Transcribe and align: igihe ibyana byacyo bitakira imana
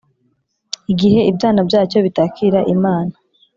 igihe 0.91 1.19
ibyana 1.29 1.61
byacyo 1.67 1.97
bitakira 2.05 2.59
imana 2.75 3.13